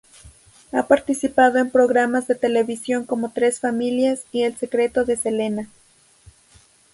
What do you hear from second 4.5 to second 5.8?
Secreto de Selena.